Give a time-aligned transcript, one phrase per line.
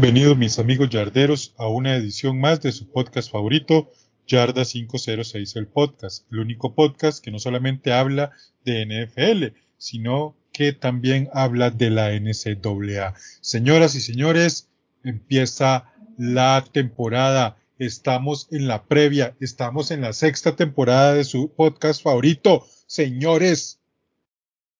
[0.00, 3.92] Bienvenidos mis amigos yarderos a una edición más de su podcast favorito,
[4.26, 8.30] Yarda 506 el podcast, el único podcast que no solamente habla
[8.64, 13.12] de NFL, sino que también habla de la NCAA.
[13.42, 14.70] Señoras y señores,
[15.04, 17.58] empieza la temporada.
[17.78, 22.66] Estamos en la previa, estamos en la sexta temporada de su podcast favorito.
[22.86, 23.80] Señores,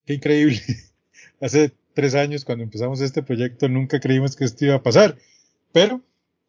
[0.06, 0.62] qué increíble.
[1.94, 5.16] tres años cuando empezamos este proyecto nunca creímos que esto iba a pasar,
[5.72, 6.00] pero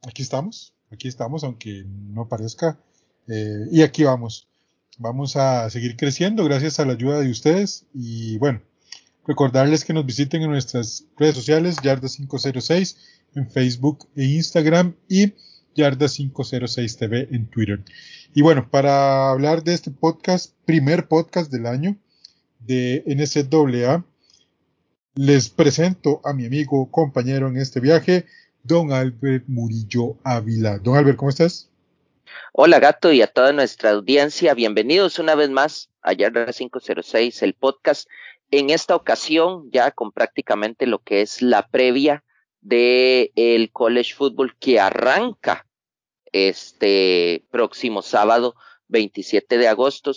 [0.01, 2.79] aquí estamos, aquí estamos, aunque no parezca,
[3.27, 4.47] eh, y aquí vamos.
[4.97, 8.61] Vamos a seguir creciendo gracias a la ayuda de ustedes y bueno,
[9.27, 12.97] Recordarles que nos visiten en nuestras redes sociales, Yarda506
[13.35, 15.33] en Facebook e Instagram y
[15.75, 17.83] Yarda506 TV en Twitter.
[18.33, 21.97] Y bueno, para hablar de este podcast, primer podcast del año
[22.59, 24.03] de NCAA,
[25.15, 28.25] les presento a mi amigo, compañero en este viaje,
[28.63, 30.79] don Albert Murillo Ávila.
[30.79, 31.69] Don Albert, ¿cómo estás?
[32.53, 37.53] Hola gato y a toda nuestra audiencia, bienvenidos una vez más a Yarda 506, el
[37.53, 38.09] podcast
[38.51, 42.23] en esta ocasión ya con prácticamente lo que es la previa
[42.61, 45.67] de el college football que arranca
[46.31, 48.55] este próximo sábado
[48.87, 50.13] 27 de agosto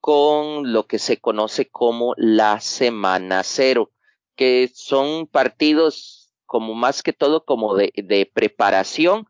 [0.00, 3.90] con lo que se conoce como la semana cero,
[4.38, 9.26] que son partidos como más que todo como de, preparación.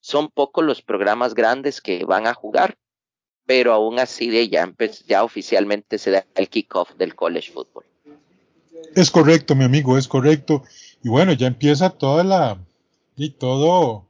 [0.00, 2.78] Son pocos los programas grandes que van a jugar,
[3.44, 4.74] pero aún así de ya,
[5.06, 7.84] ya oficialmente se da el kickoff del college football.
[8.96, 10.64] Es correcto, mi amigo, es correcto.
[11.04, 12.58] Y bueno, ya empieza toda la
[13.16, 14.06] y todo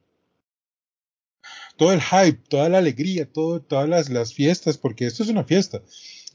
[1.76, 5.44] todo el hype, toda la alegría, todo, todas las, las fiestas, porque esto es una
[5.44, 5.80] fiesta.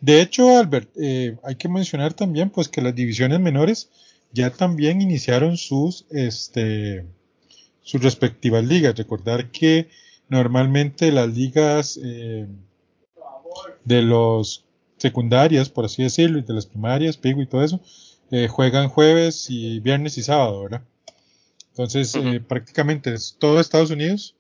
[0.06, 3.90] De hecho, Albert, eh, hay que mencionar también pues que las divisiones menores
[4.32, 7.06] ya también iniciaron sus este
[7.82, 8.96] sus respectivas ligas.
[8.96, 9.90] Recordar que
[10.30, 12.46] normalmente las ligas eh,
[13.84, 14.66] de los
[14.98, 17.82] secundarias, por así decirlo, y de las primarias, Pigo y todo eso,
[18.30, 20.82] eh, juegan jueves y viernes y sábado, ¿verdad?
[21.70, 24.36] Entonces, eh, prácticamente es todo Estados Unidos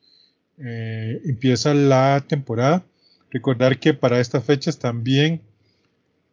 [0.57, 2.85] eh, empieza la temporada.
[3.31, 5.41] Recordar que para estas fechas también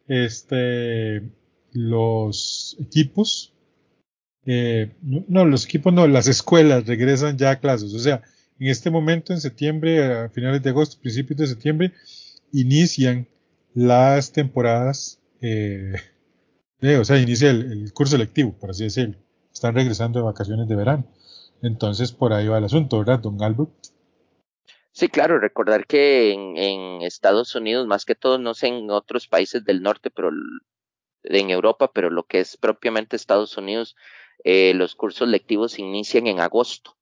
[0.07, 1.23] este,
[1.71, 3.53] los equipos,
[4.45, 7.93] no, no, los equipos no, las escuelas regresan ya a clases.
[7.93, 8.21] O sea,
[8.59, 11.93] en este momento, en septiembre, a finales de agosto, principios de septiembre,
[12.51, 13.27] inician
[13.73, 15.93] las temporadas, eh,
[16.79, 19.17] de, o sea, inicia el, curso lectivo, por así decirlo.
[19.51, 21.05] Están regresando de vacaciones de verano.
[21.61, 23.71] Entonces, por ahí va el asunto, ¿verdad, don Albert?
[24.93, 29.27] Sí, claro, recordar que en, en, Estados Unidos, más que todo, no sé en otros
[29.27, 30.29] países del norte, pero
[31.23, 33.95] en Europa, pero lo que es propiamente Estados Unidos,
[34.43, 36.95] eh, los cursos lectivos inician en agosto.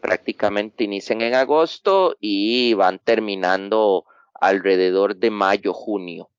[0.00, 6.30] Prácticamente inician en agosto y van terminando alrededor de mayo, junio.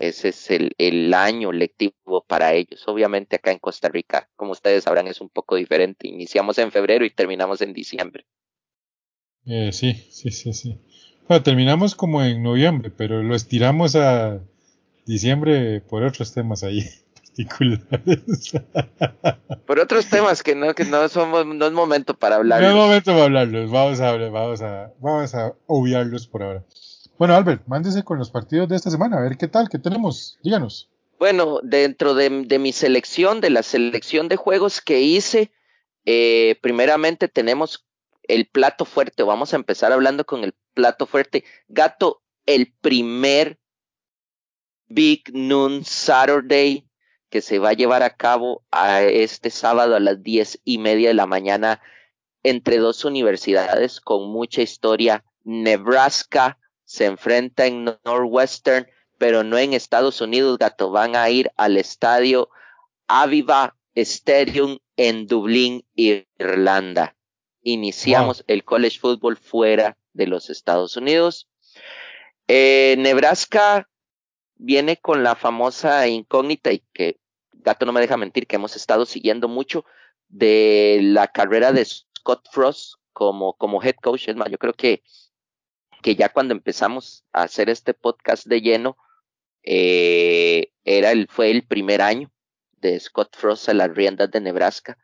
[0.00, 2.86] Ese es el, el, año lectivo para ellos.
[2.88, 6.08] Obviamente acá en Costa Rica, como ustedes sabrán, es un poco diferente.
[6.08, 8.26] Iniciamos en febrero y terminamos en diciembre.
[9.46, 10.78] Eh, sí, sí, sí, sí.
[11.26, 14.40] Bueno, terminamos como en noviembre, pero lo estiramos a
[15.04, 18.52] diciembre por otros temas ahí particulares.
[19.66, 22.62] Por otros temas que no, que no somos, no es momento para hablar.
[22.62, 23.70] No es momento para hablarlos.
[23.70, 26.64] Vamos a, vamos a, vamos a obviarlos por ahora.
[27.18, 30.38] Bueno, Albert, mándese con los partidos de esta semana, a ver qué tal, qué tenemos,
[30.42, 30.88] díganos.
[31.18, 35.50] Bueno, dentro de, de mi selección, de la selección de juegos que hice,
[36.06, 37.84] eh, primeramente tenemos
[38.28, 41.44] el plato fuerte, vamos a empezar hablando con el plato fuerte.
[41.68, 43.58] Gato, el primer
[44.86, 46.88] Big Noon Saturday
[47.30, 51.08] que se va a llevar a cabo a este sábado a las diez y media
[51.08, 51.80] de la mañana
[52.42, 55.24] entre dos universidades con mucha historia.
[55.44, 58.86] Nebraska se enfrenta en Northwestern,
[59.18, 60.90] pero no en Estados Unidos, gato.
[60.90, 62.48] Van a ir al estadio
[63.08, 67.17] Aviva Stadium en Dublín, Irlanda.
[67.72, 71.48] Iniciamos el college football fuera de los Estados Unidos.
[72.46, 73.88] Eh, Nebraska
[74.56, 77.20] viene con la famosa incógnita y que
[77.52, 79.84] Gato no me deja mentir que hemos estado siguiendo mucho
[80.28, 84.28] de la carrera de Scott Frost como, como head coach.
[84.28, 85.02] Es más, yo creo que,
[86.02, 88.96] que ya cuando empezamos a hacer este podcast de lleno,
[89.62, 92.30] eh, era el, fue el primer año
[92.80, 94.96] de Scott Frost a las riendas de Nebraska.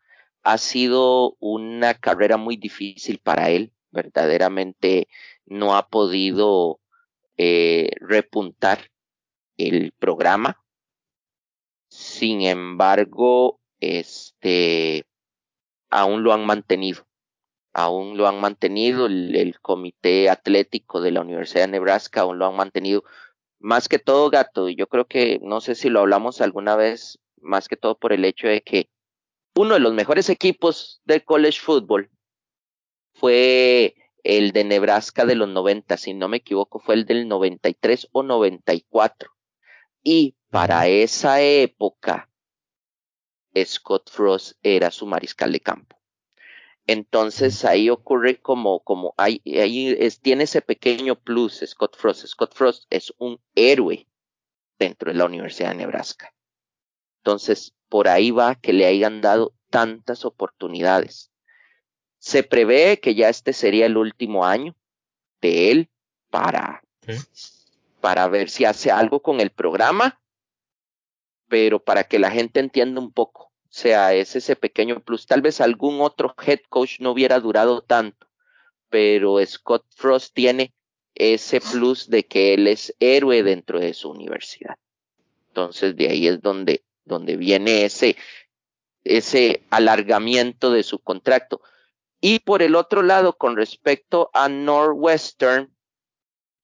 [0.45, 3.73] Ha sido una carrera muy difícil para él.
[3.91, 5.09] Verdaderamente
[5.47, 6.81] no ha podido
[7.37, 8.91] eh, repuntar
[9.57, 10.63] el programa.
[11.89, 15.07] Sin embargo, este,
[15.91, 17.07] aún lo han mantenido.
[17.73, 22.47] Aún lo han mantenido el, el, comité atlético de la Universidad de Nebraska, aún lo
[22.47, 23.03] han mantenido.
[23.59, 27.69] Más que todo, gato, yo creo que, no sé si lo hablamos alguna vez, más
[27.69, 28.91] que todo por el hecho de que
[29.57, 32.11] uno de los mejores equipos del college football
[33.15, 38.09] fue el de Nebraska de los 90, si no me equivoco, fue el del 93
[38.13, 39.31] o 94.
[40.03, 42.31] Y para esa época,
[43.65, 46.01] Scott Frost era su mariscal de campo.
[46.87, 52.27] Entonces ahí ocurre como, como ahí, ahí es, tiene ese pequeño plus Scott Frost.
[52.27, 54.07] Scott Frost es un héroe
[54.79, 56.35] dentro de la Universidad de Nebraska.
[57.23, 61.31] Entonces, por ahí va que le hayan dado tantas oportunidades.
[62.19, 64.75] Se prevé que ya este sería el último año
[65.41, 65.91] de él
[66.29, 66.83] para,
[68.01, 70.21] para ver si hace algo con el programa,
[71.47, 73.43] pero para que la gente entienda un poco.
[73.45, 75.27] O sea, es ese pequeño plus.
[75.27, 78.27] Tal vez algún otro head coach no hubiera durado tanto,
[78.89, 80.75] pero Scott Frost tiene
[81.15, 84.75] ese plus de que él es héroe dentro de su universidad.
[85.47, 88.17] Entonces, de ahí es donde, donde viene ese,
[89.05, 91.61] ese alargamiento de su contrato.
[92.21, 95.75] Y por el otro lado, con respecto a Northwestern,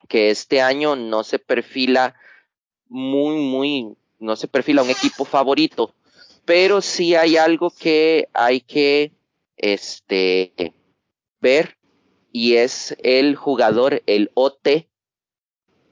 [0.09, 2.15] que este año no se perfila
[2.89, 5.95] muy, muy, no se perfila un equipo favorito,
[6.45, 9.13] pero sí hay algo que hay que
[9.57, 10.75] este,
[11.41, 11.79] ver
[12.33, 14.89] y es el jugador, el OT,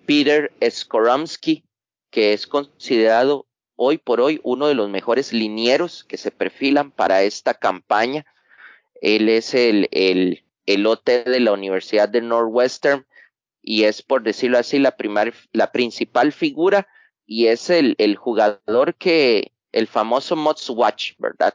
[0.06, 1.64] Peter Skoromsky,
[2.10, 3.46] que es considerado
[3.78, 8.26] hoy por hoy uno de los mejores linieros que se perfilan para esta campaña
[9.00, 13.06] él es el, el, el de la Universidad de Northwestern
[13.62, 16.88] y es, por decirlo así, la, primar, la principal figura
[17.26, 21.54] y es el, el jugador que, el famoso Mods Watch, ¿verdad?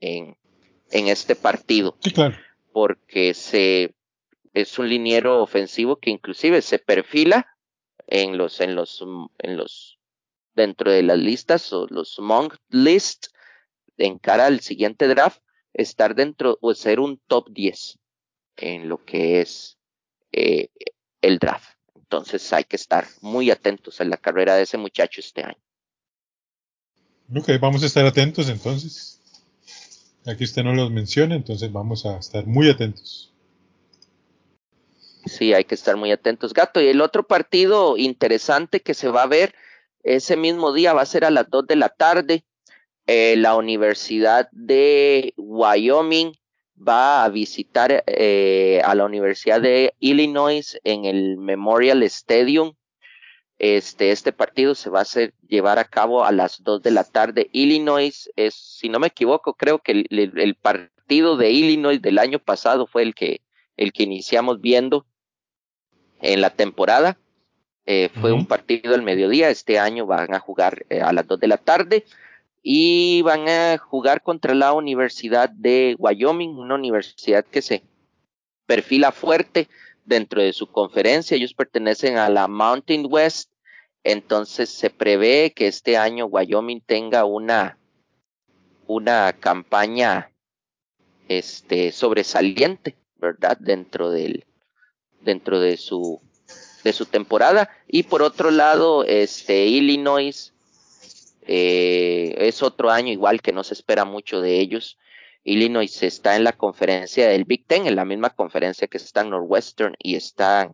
[0.00, 0.36] En,
[0.90, 1.96] en este partido.
[2.00, 2.36] Sí, claro.
[2.72, 3.94] Porque se,
[4.52, 7.56] es un liniero ofensivo que inclusive se perfila
[8.06, 9.02] en los, en los,
[9.38, 9.98] en los,
[10.54, 13.28] dentro de las listas o los monk list
[13.96, 15.40] en cara al siguiente draft
[15.72, 17.98] estar dentro o ser un top 10
[18.56, 19.78] en lo que es
[20.32, 20.68] eh,
[21.20, 21.76] el draft.
[21.94, 25.58] Entonces hay que estar muy atentos en la carrera de ese muchacho este año.
[27.34, 29.20] Ok, vamos a estar atentos entonces.
[30.26, 33.32] Aquí usted no los menciona, entonces vamos a estar muy atentos.
[35.26, 36.80] Sí, hay que estar muy atentos, gato.
[36.80, 39.54] Y el otro partido interesante que se va a ver
[40.04, 42.44] ese mismo día va a ser a las 2 de la tarde
[43.06, 46.32] eh, la Universidad de Wyoming
[46.76, 52.74] va a visitar eh, a la Universidad de Illinois en el Memorial Stadium.
[53.58, 55.06] Este, este partido se va a
[55.46, 57.48] llevar a cabo a las dos de la tarde.
[57.52, 62.38] Illinois es, si no me equivoco, creo que el, el partido de Illinois del año
[62.38, 63.42] pasado fue el que,
[63.76, 65.06] el que iniciamos viendo
[66.20, 67.18] en la temporada.
[67.86, 69.50] Eh, fue un partido al mediodía.
[69.50, 72.04] Este año van a jugar eh, a las dos de la tarde
[72.62, 77.82] y van a jugar contra la Universidad de Wyoming, una universidad que se
[78.66, 79.68] perfila fuerte
[80.06, 81.36] dentro de su conferencia.
[81.36, 83.50] Ellos pertenecen a la Mountain West,
[84.02, 87.78] entonces se prevé que este año Wyoming tenga una
[88.86, 90.30] una campaña
[91.28, 93.56] este sobresaliente, ¿verdad?
[93.58, 94.46] Dentro del
[95.20, 96.20] dentro de su
[96.84, 100.52] de su temporada y por otro lado este Illinois
[101.46, 104.98] eh, es otro año igual que no se espera mucho de ellos.
[105.42, 109.30] Illinois está en la conferencia del Big Ten, en la misma conferencia que está en
[109.30, 110.72] Northwestern y está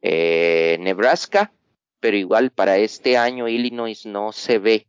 [0.00, 1.52] eh, Nebraska,
[2.00, 4.86] pero igual para este año Illinois no se ve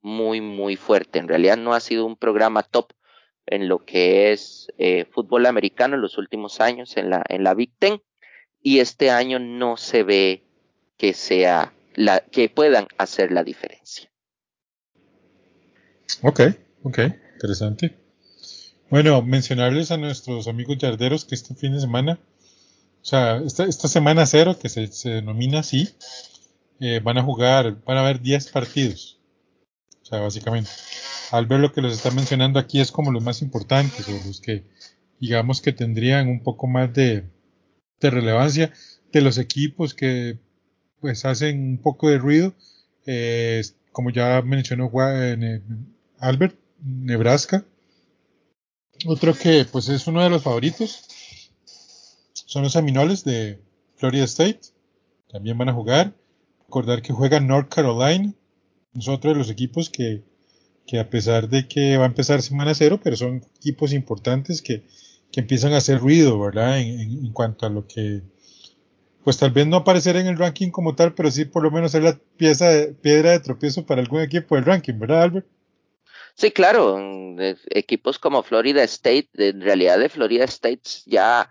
[0.00, 1.18] muy, muy fuerte.
[1.18, 2.92] En realidad no ha sido un programa top
[3.46, 7.54] en lo que es eh, fútbol americano en los últimos años en la, en la
[7.54, 8.02] Big Ten
[8.62, 10.42] y este año no se ve
[10.96, 14.10] que sea la, que puedan hacer la diferencia.
[16.22, 16.40] Ok,
[16.82, 16.98] ok,
[17.34, 17.96] interesante.
[18.90, 22.18] Bueno, mencionarles a nuestros amigos yarderos que este fin de semana,
[23.02, 25.88] o sea, esta, esta semana cero, que se, se denomina así,
[26.80, 29.20] eh, van a jugar, van a haber 10 partidos.
[30.02, 30.70] O sea, básicamente.
[31.30, 34.40] Al ver lo que les está mencionando aquí es como los más importantes o los
[34.40, 34.64] que
[35.20, 37.28] digamos que tendrían un poco más de,
[38.00, 38.72] de relevancia
[39.12, 40.38] de los equipos que
[41.00, 42.54] pues hacen un poco de ruido.
[43.06, 43.62] Eh,
[43.92, 45.62] como ya mencionó eh,
[46.18, 47.64] Albert, Nebraska.
[49.06, 51.04] Otro que pues es uno de los favoritos
[52.34, 53.60] son los Seminoles de
[53.96, 54.60] Florida State.
[55.30, 56.14] También van a jugar.
[56.60, 58.32] Recordar que juega North Carolina.
[58.94, 60.24] Es otro de los equipos que,
[60.86, 64.84] que a pesar de que va a empezar semana cero, pero son equipos importantes que,
[65.32, 66.80] que empiezan a hacer ruido, ¿verdad?
[66.80, 68.22] En, cuanto a lo que,
[69.24, 71.92] pues tal vez no aparecer en el ranking como tal, pero sí por lo menos
[71.92, 75.46] ser la pieza de, piedra de tropiezo para algún equipo del ranking, ¿verdad, Albert?
[76.34, 76.96] Sí, claro,
[77.70, 81.50] equipos como Florida State, en realidad de Florida State ya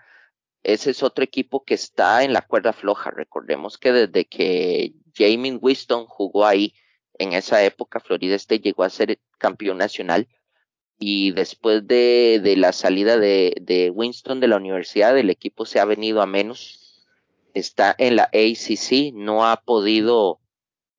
[0.64, 3.12] ese es otro equipo que está en la cuerda floja.
[3.12, 6.74] Recordemos que desde que Jamie Winston jugó ahí,
[7.20, 10.28] en esa época Florida State llegó a ser campeón nacional
[11.00, 15.80] y después de, de la salida de, de, Winston de la universidad, el equipo se
[15.80, 17.06] ha venido a menos.
[17.54, 20.40] Está en la ACC, no ha podido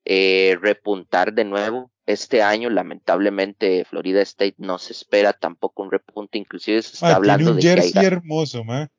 [0.04, 1.90] eh, repuntar de nuevo.
[2.06, 7.16] Este año, lamentablemente, Florida State no se espera tampoco un repunte, inclusive se está ah,
[7.16, 8.90] hablando tiene un de jersey hermoso, ma.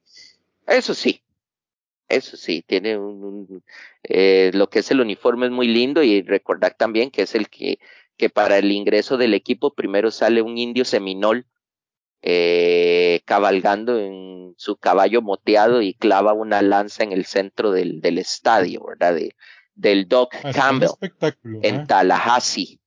[0.68, 1.24] Eso sí,
[2.08, 3.64] eso sí, tiene un, un
[4.04, 7.50] eh, lo que es el uniforme es muy lindo y recordar también que es el
[7.50, 7.80] que,
[8.20, 11.48] que para el ingreso del equipo primero sale un indio seminol
[12.22, 18.18] eh, cabalgando en su caballo moteado y clava una lanza en el centro del, del
[18.18, 19.16] estadio, ¿verdad?
[19.16, 19.38] De,
[19.74, 21.88] del Doc Campbell espectáculo, en ma.
[21.88, 22.82] Tallahassee.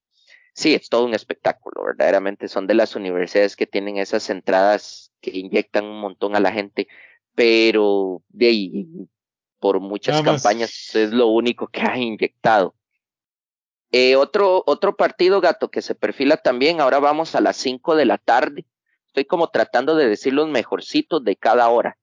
[0.53, 5.31] Sí, es todo un espectáculo, verdaderamente son de las universidades que tienen esas entradas que
[5.31, 6.89] inyectan un montón a la gente,
[7.35, 8.87] pero de ahí,
[9.59, 10.43] por muchas Nada más.
[10.43, 12.75] campañas es lo único que ha inyectado.
[13.93, 18.07] Eh, otro, otro partido, gato, que se perfila también, ahora vamos a las 5 de
[18.07, 18.65] la tarde.
[19.07, 21.99] Estoy como tratando de decir los mejorcitos de cada hora.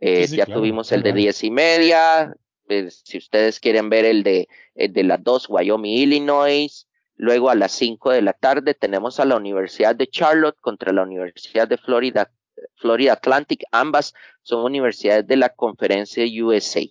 [0.00, 2.34] Eh, Sí, sí, ya claro, tuvimos el de diez y media,
[2.68, 6.86] eh, si ustedes quieren ver el de, el de las dos, Wyoming, Illinois.
[7.14, 11.02] Luego a las 5 de la tarde tenemos a la Universidad de Charlotte contra la
[11.02, 12.30] Universidad de Florida,
[12.76, 13.64] Florida Atlantic.
[13.72, 16.82] Ambas son universidades de la conferencia USA.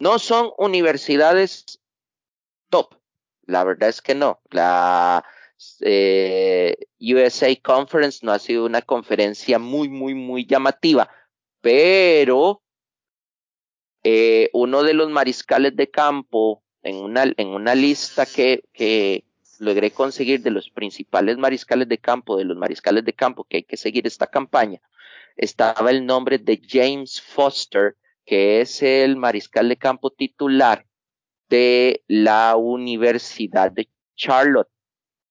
[0.00, 1.80] No son universidades
[2.68, 2.94] top.
[3.46, 4.40] La verdad es que no.
[4.50, 5.24] La
[5.80, 11.08] eh, USA Conference no ha sido una conferencia muy, muy, muy llamativa,
[11.60, 12.62] pero
[14.02, 19.24] eh, uno de los mariscales de campo en una, en una lista que, que
[19.58, 23.62] logré conseguir de los principales mariscales de campo, de los mariscales de campo que hay
[23.62, 24.80] que seguir esta campaña,
[25.36, 27.96] estaba el nombre de James Foster,
[28.26, 30.86] que es el mariscal de campo titular
[31.48, 34.68] de la Universidad de Charlotte,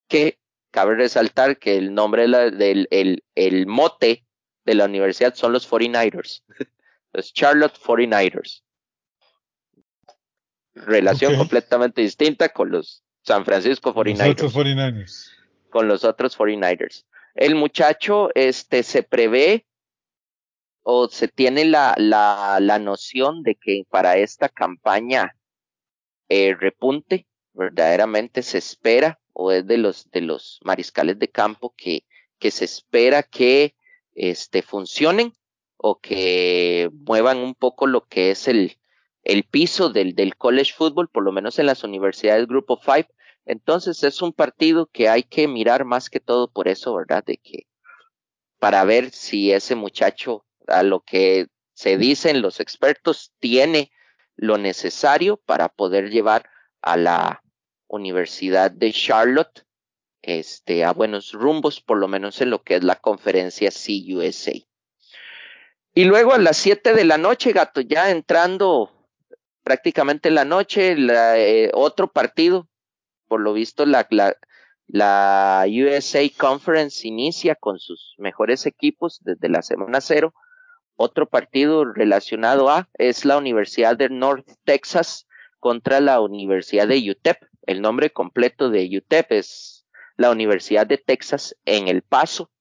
[0.08, 0.40] que
[0.72, 4.26] cabe resaltar que el nombre de la- del el, el mote
[4.66, 6.44] de la universidad son los 49ers,
[7.14, 8.64] los Charlotte 49ers.
[10.76, 15.30] Relación completamente distinta con los San Francisco 49ers Nosotros 49ers.
[15.70, 17.06] con los otros 49ers.
[17.36, 19.66] El muchacho este, se prevé
[20.82, 25.36] o se tiene la, la, la noción de que para esta campaña
[26.36, 32.06] eh, repunte, verdaderamente se espera o es de los, de los mariscales de campo que,
[32.40, 33.76] que se espera que
[34.16, 35.34] este, funcionen
[35.78, 38.80] o que muevan un poco lo que es el,
[39.22, 43.08] el piso del, del college football, por lo menos en las universidades Grupo 5.
[43.46, 47.24] Entonces es un partido que hay que mirar más que todo por eso, ¿verdad?
[47.24, 47.68] De que
[48.58, 53.92] para ver si ese muchacho, a lo que se dicen los expertos, tiene
[54.36, 56.50] lo necesario para poder llevar
[56.82, 57.44] a la
[57.88, 59.66] Universidad de Charlotte
[60.22, 64.52] este, a buenos rumbos, por lo menos en lo que es la conferencia CUSA.
[65.94, 68.90] Y luego a las 7 de la noche, gato, ya entrando
[69.64, 72.68] prácticamente en la noche, la, eh, otro partido,
[73.28, 74.08] por lo visto la,
[75.68, 80.34] USA Conference inicia con sus mejores equipos desde la semana cero.
[81.06, 85.28] Otro partido relacionado a es la Universidad de North Texas
[85.60, 87.44] contra la Universidad de UTEP.
[87.64, 92.52] El nombre completo de UTEP es la Universidad de Texas en El Paso.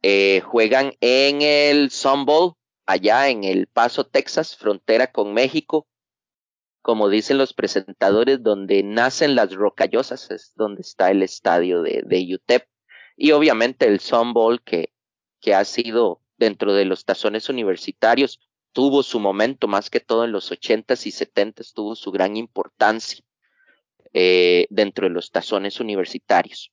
[0.00, 2.54] Eh, juegan en el Sun Bowl,
[2.86, 5.86] allá en El Paso, Texas, frontera con México.
[6.80, 12.34] Como dicen los presentadores, donde nacen las rocallosas, es donde está el estadio de, de
[12.34, 12.66] UTEP.
[13.14, 14.94] y obviamente el Sun Bowl que,
[15.38, 18.40] que ha sido dentro de los tazones universitarios,
[18.72, 23.24] tuvo su momento más que todo en los ochentas y setentas, tuvo su gran importancia
[24.12, 26.72] eh, dentro de los tazones universitarios.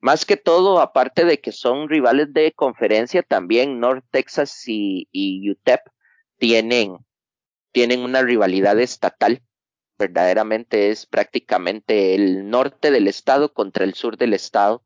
[0.00, 5.50] Más que todo, aparte de que son rivales de conferencia, también North Texas y, y
[5.50, 5.80] UTEP
[6.38, 6.96] tienen,
[7.72, 9.42] tienen una rivalidad estatal.
[9.98, 14.84] Verdaderamente es prácticamente el norte del estado contra el sur del estado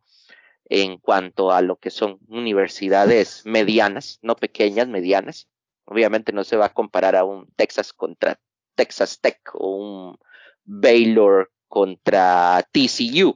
[0.66, 5.48] en cuanto a lo que son universidades medianas, no pequeñas, medianas.
[5.84, 8.40] Obviamente no se va a comparar a un Texas contra
[8.74, 10.18] Texas Tech o un
[10.64, 13.34] Baylor contra TCU,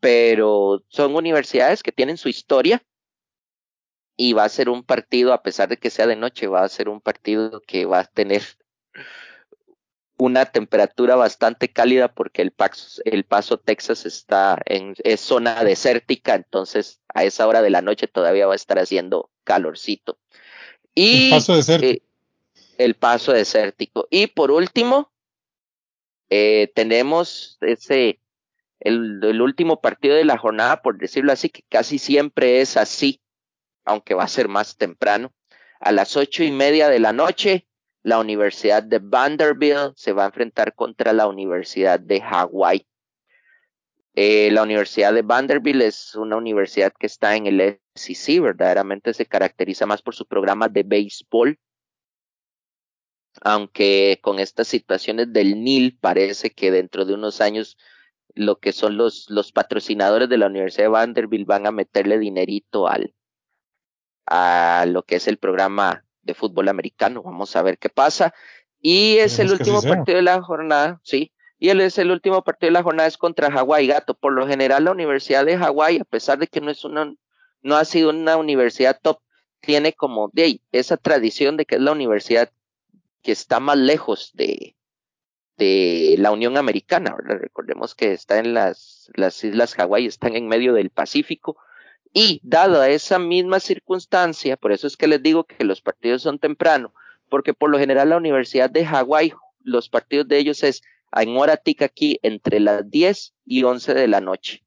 [0.00, 2.82] pero son universidades que tienen su historia
[4.16, 6.68] y va a ser un partido, a pesar de que sea de noche, va a
[6.68, 8.42] ser un partido que va a tener
[10.18, 16.34] una temperatura bastante cálida porque el paso, el paso Texas está en es zona desértica,
[16.34, 20.18] entonces a esa hora de la noche todavía va a estar haciendo calorcito.
[20.94, 21.92] Y el paso desértico.
[21.92, 22.02] Eh,
[22.78, 24.06] el paso desértico.
[24.10, 25.12] Y por último,
[26.30, 28.20] eh, tenemos ese
[28.80, 33.20] el, el último partido de la jornada, por decirlo así, que casi siempre es así,
[33.84, 35.32] aunque va a ser más temprano.
[35.80, 37.66] A las ocho y media de la noche,
[38.06, 42.86] la Universidad de Vanderbilt se va a enfrentar contra la Universidad de Hawái.
[44.14, 49.26] Eh, la Universidad de Vanderbilt es una universidad que está en el SEC, verdaderamente se
[49.26, 51.58] caracteriza más por su programa de béisbol,
[53.40, 57.76] aunque con estas situaciones del NIL parece que dentro de unos años
[58.34, 62.86] lo que son los, los patrocinadores de la Universidad de Vanderbilt van a meterle dinerito
[62.86, 63.16] al,
[64.26, 67.22] a lo que es el programa de fútbol americano.
[67.22, 68.34] Vamos a ver qué pasa.
[68.80, 71.32] Y es el último partido de la jornada, sí.
[71.58, 74.14] Y él es el último partido de la jornada es contra Hawái Gato.
[74.14, 77.14] Por lo general, la Universidad de Hawái, a pesar de que no es una,
[77.62, 79.20] no ha sido una universidad top,
[79.60, 82.50] tiene como de esa tradición de que es la universidad
[83.22, 84.76] que está más lejos de,
[85.56, 87.16] de la Unión Americana.
[87.18, 91.56] Recordemos que está en las, las islas Hawái, están en medio del Pacífico
[92.18, 96.38] y dada esa misma circunstancia, por eso es que les digo que los partidos son
[96.38, 96.94] temprano,
[97.28, 100.80] porque por lo general la Universidad de Hawái, los partidos de ellos es
[101.12, 104.64] en hora tica aquí entre las 10 y 11 de la noche.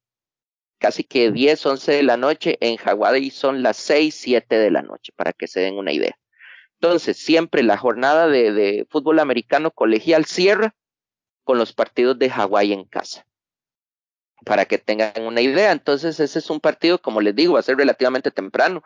[0.78, 4.84] Casi que 10, 11 de la noche, en Hawái son las 6, 7 de la
[4.84, 6.20] noche, para que se den una idea.
[6.76, 10.76] Entonces, siempre la jornada de, de fútbol americano colegial cierra
[11.44, 13.26] con los partidos de Hawái en casa
[14.45, 15.71] para que tengan una idea.
[15.71, 18.84] Entonces, ese es un partido, como les digo, va a ser relativamente temprano.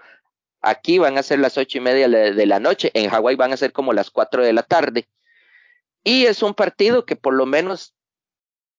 [0.61, 3.57] Aquí van a ser las ocho y media de la noche, en Hawái van a
[3.57, 5.09] ser como las cuatro de la tarde.
[6.03, 7.93] Y es un partido que por lo menos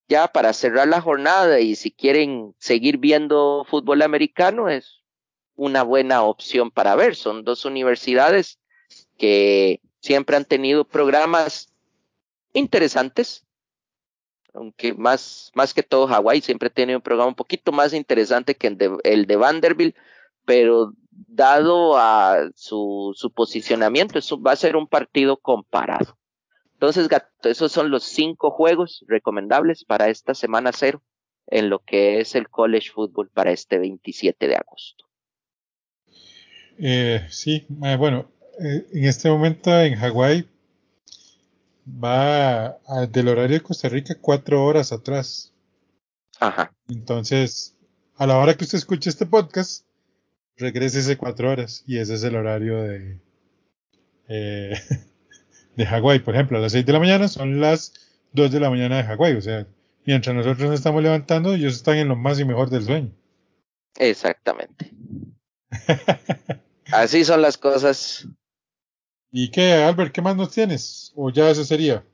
[0.09, 5.03] ya para cerrar la jornada y si quieren seguir viendo fútbol americano es
[5.57, 7.17] una buena opción para ver.
[7.17, 8.59] Son dos universidades
[9.17, 11.73] que siempre han tenido programas
[12.53, 13.45] interesantes,
[14.55, 18.69] aunque más, más que todo Hawái siempre tiene un programa un poquito más interesante que
[18.69, 19.97] el de, el de Vanderbilt,
[20.45, 26.17] pero dado a su, su posicionamiento, eso va a ser un partido comparado.
[26.75, 31.03] Entonces, Gato, esos son los cinco juegos recomendables para esta semana cero
[31.47, 35.05] en lo que es el college football para este 27 de agosto.
[36.79, 40.49] Eh, sí, eh, bueno, eh, en este momento en Hawái
[41.87, 42.79] va
[43.11, 45.53] del horario de Costa Rica cuatro horas atrás.
[46.41, 46.73] Ajá.
[46.89, 47.77] Entonces,
[48.17, 49.85] a la hora que usted escuche este podcast,
[50.57, 53.21] regrese cuatro horas y ese es el horario de
[54.29, 54.75] eh,
[55.77, 56.21] de Hawái.
[56.21, 57.93] Por ejemplo, a las seis de la mañana son las
[58.33, 59.37] dos de la mañana de Hawái.
[59.37, 59.67] O sea,
[60.05, 63.11] mientras nosotros nos estamos levantando, ellos están en lo más y mejor del sueño.
[63.97, 64.91] Exactamente.
[66.93, 68.29] Así son las cosas.
[69.37, 71.13] ¿Y qué, Albert, qué más nos tienes?
[71.17, 72.05] ¿O ya eso sería?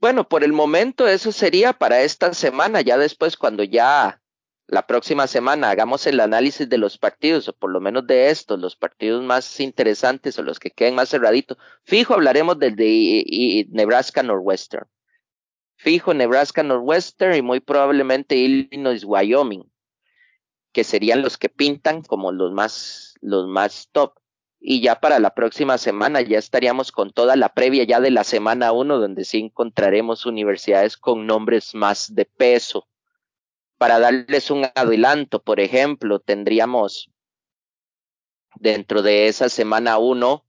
[0.00, 2.80] Bueno, por el momento eso sería para esta semana.
[2.80, 4.22] Ya después, cuando ya
[4.68, 8.60] la próxima semana hagamos el análisis de los partidos, o por lo menos de estos,
[8.60, 14.22] los partidos más interesantes o los que queden más cerraditos, fijo hablaremos del de Nebraska
[14.22, 14.86] Northwestern.
[15.74, 19.68] Fijo Nebraska Northwestern y muy probablemente Illinois Wyoming,
[20.70, 24.21] que serían los que pintan como los más, los más top
[24.64, 28.22] y ya para la próxima semana ya estaríamos con toda la previa ya de la
[28.22, 32.86] semana 1 donde sí encontraremos universidades con nombres más de peso.
[33.76, 37.10] Para darles un adelanto, por ejemplo, tendríamos
[38.54, 40.46] dentro de esa semana 1,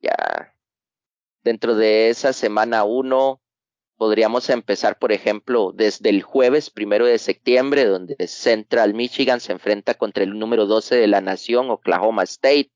[0.00, 0.54] ya,
[1.42, 3.41] dentro de esa semana 1
[4.02, 9.94] Podríamos empezar, por ejemplo, desde el jueves primero de septiembre, donde Central Michigan se enfrenta
[9.94, 12.72] contra el número 12 de la nación, Oklahoma State.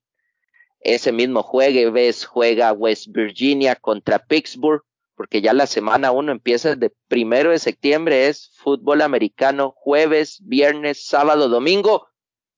[0.79, 4.85] Ese mismo jueves juega West Virginia contra Pittsburgh,
[5.17, 11.09] porque ya la semana uno empieza desde primero de septiembre, es fútbol americano, jueves, viernes,
[11.09, 12.07] sábado, domingo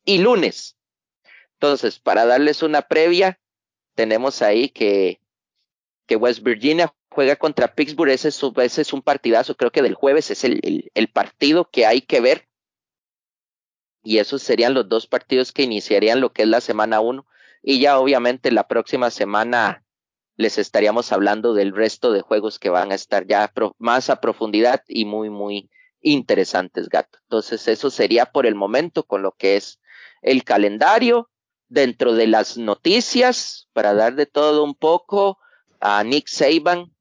[0.05, 0.77] y lunes.
[1.55, 3.41] Entonces, para darles una previa,
[3.95, 5.23] tenemos ahí que,
[6.09, 9.95] que West Virginia juega contra Pittsburgh, ese es, ese es un partidazo, creo que del
[9.95, 12.49] jueves es el, el, partido que hay que ver.
[14.03, 17.27] Y esos serían los dos partidos que iniciarían lo que es la semana uno.
[17.63, 19.85] Y ya obviamente la próxima semana
[20.37, 24.83] les estaríamos hablando del resto de juegos que van a estar ya más a profundidad
[24.87, 25.69] y muy, muy
[26.01, 27.19] interesantes, gato.
[27.25, 29.79] Entonces, eso sería por el momento con lo que es
[30.23, 31.29] el calendario.
[31.71, 35.39] Dentro de las noticias, para dar de todo un poco,
[35.81, 36.93] a Nick Saban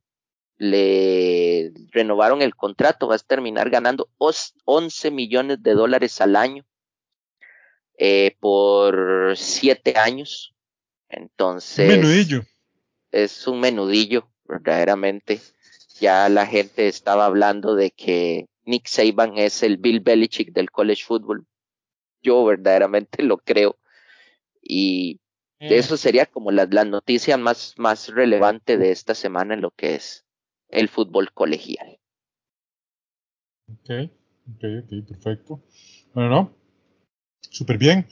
[0.57, 6.65] le renovaron el contrato, va a terminar ganando 11 millones de dólares al año
[7.97, 10.53] eh, por siete años.
[11.09, 12.43] Entonces, menudillo.
[13.11, 15.41] es un menudillo, verdaderamente.
[15.99, 21.03] Ya la gente estaba hablando de que Nick Saban es el Bill Belichick del college
[21.05, 21.45] football.
[22.21, 23.77] Yo verdaderamente lo creo.
[24.61, 25.19] Y.
[25.59, 29.95] eso sería como la, la noticia más, más relevante de esta semana en lo que
[29.95, 30.25] es
[30.69, 31.99] el fútbol colegial.
[33.69, 34.11] Ok,
[34.55, 35.63] ok, ok, perfecto.
[36.13, 36.57] Bueno, no,
[37.39, 38.07] súper bien.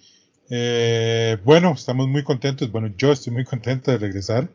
[0.49, 2.71] Eh, bueno, estamos muy contentos.
[2.71, 4.49] Bueno, yo estoy muy contento de regresar.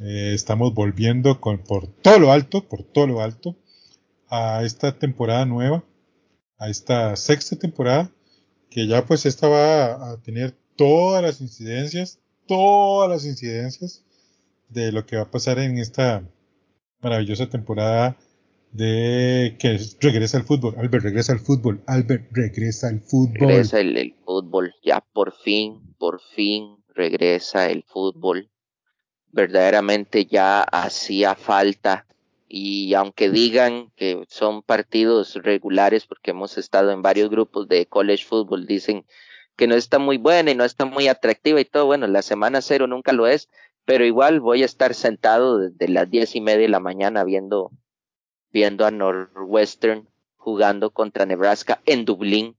[0.00, 3.56] Eh, estamos volviendo con, por todo lo alto, por todo lo alto,
[4.28, 5.84] a esta temporada nueva,
[6.58, 8.10] a esta sexta temporada,
[8.70, 14.02] que ya pues esta va a tener todas las incidencias, todas las incidencias
[14.70, 16.24] de lo que va a pasar en esta
[17.02, 18.16] maravillosa temporada
[18.72, 20.76] de que regresa al fútbol.
[20.78, 21.82] Albert regresa al fútbol.
[21.86, 23.48] Albert regresa al fútbol.
[23.48, 24.74] Regresa el, fútbol.
[24.82, 28.48] Ya por fin, por fin regresa el fútbol.
[29.32, 32.06] Verdaderamente ya hacía falta.
[32.48, 38.24] Y aunque digan que son partidos regulares, porque hemos estado en varios grupos de college
[38.24, 39.04] football, dicen
[39.60, 41.84] que no está muy buena y no está muy atractiva y todo.
[41.84, 43.50] Bueno, la semana cero nunca lo es,
[43.84, 47.70] pero igual voy a estar sentado desde las diez y media de la mañana viendo,
[48.50, 52.56] viendo a Northwestern jugando contra Nebraska en Dublín,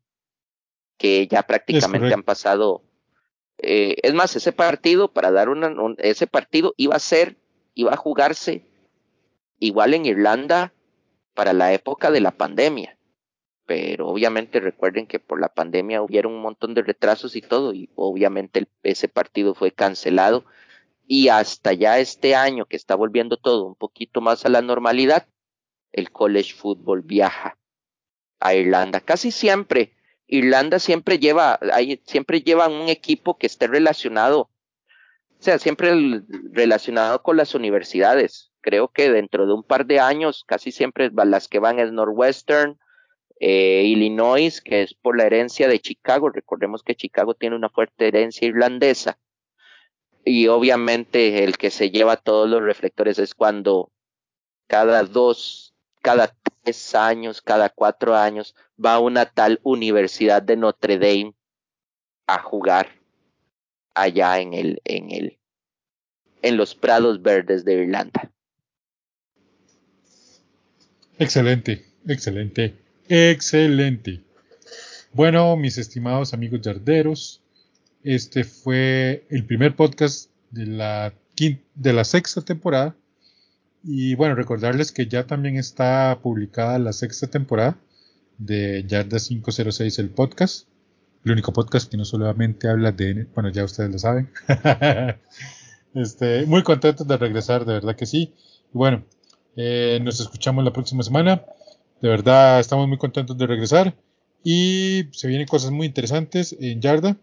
[1.00, 2.84] que ya prácticamente han pasado.
[3.58, 7.36] Eh, es más, ese partido, para dar una, ese partido iba a ser,
[7.74, 8.68] iba a jugarse
[9.58, 10.72] igual en Irlanda
[11.34, 12.96] para la época de la pandemia.
[13.72, 17.90] Pero obviamente recuerden que por la pandemia hubieron un montón de retrasos y todo, y
[17.96, 20.44] obviamente ese partido fue cancelado
[21.08, 25.26] y hasta ya este año que está volviendo todo un poquito más a la normalidad,
[25.94, 27.58] el college football viaja
[28.42, 29.00] a Irlanda.
[29.00, 29.94] Casi siempre,
[30.28, 31.58] Irlanda siempre lleva,
[32.04, 34.50] siempre lleva un equipo que esté relacionado,
[35.40, 35.94] o sea, siempre
[36.52, 38.52] relacionado con las universidades.
[38.60, 42.78] Creo que dentro de un par de años, casi siempre las que van es Northwestern,
[43.44, 46.30] eh, Illinois, que es por la herencia de Chicago.
[46.30, 49.18] Recordemos que Chicago tiene una fuerte herencia irlandesa
[50.24, 53.92] y obviamente el que se lleva todos los reflectores es cuando
[54.68, 55.74] cada dos,
[56.04, 61.34] cada tres años, cada cuatro años va una tal Universidad de Notre Dame
[62.28, 62.90] a jugar
[63.96, 65.40] allá en el, en el,
[66.44, 68.32] en los prados verdes de Irlanda.
[71.18, 72.76] Excelente, excelente,
[73.12, 74.22] excelente.
[75.12, 77.42] Bueno, mis estimados amigos yarderos,
[78.04, 81.14] este fue el primer podcast de la,
[81.76, 82.96] de la sexta temporada.
[83.84, 87.78] Y bueno, recordarles que ya también está publicada la sexta temporada
[88.38, 90.70] de Yarda 506, el podcast.
[91.26, 93.28] El único podcast que no solamente habla de...
[93.36, 94.30] Bueno, ya ustedes lo saben.
[95.94, 98.34] este, muy contentos de regresar, de verdad que sí.
[98.74, 99.04] Y bueno,
[99.58, 101.44] eh, nos escuchamos la próxima semana.
[102.02, 103.96] De verdad, estamos muy contentos de regresar.
[104.44, 107.16] Y se vienen cosas muy interesantes en Yarda.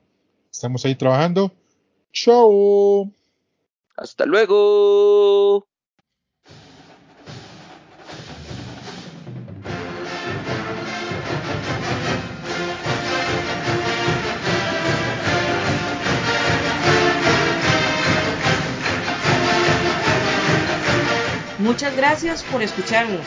[0.53, 1.53] Estamos ahí trabajando.
[2.13, 3.11] Chao.
[3.97, 5.67] Hasta luego.
[21.59, 23.27] Muchas gracias por escucharnos.